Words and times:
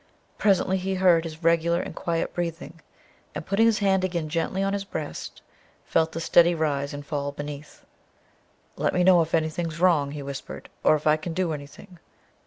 Presently 0.39 0.79
he 0.79 0.95
heard 0.95 1.25
his 1.25 1.43
regular 1.43 1.79
and 1.79 1.95
quiet 1.95 2.33
breathing, 2.33 2.81
and 3.35 3.45
putting 3.45 3.67
his 3.67 3.77
hand 3.77 4.03
again 4.03 4.29
gently 4.29 4.63
on 4.63 4.73
the 4.73 4.83
breast, 4.89 5.43
felt 5.85 6.11
the 6.13 6.19
steady 6.19 6.55
rise 6.55 6.91
and 6.91 7.05
fall 7.05 7.31
beneath. 7.31 7.85
"Let 8.77 8.95
me 8.95 9.03
know 9.03 9.21
if 9.21 9.35
anything's 9.35 9.79
wrong," 9.79 10.09
he 10.09 10.23
whispered, 10.23 10.69
"or 10.83 10.95
if 10.95 11.05
I 11.05 11.17
can 11.17 11.35
do 11.35 11.53
anything. 11.53 11.99